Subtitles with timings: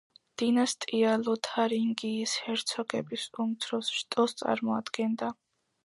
[0.41, 5.35] დინასტია ლოთარინგიის ჰერცოგების უმცროს შტოს წარმოადგენდა.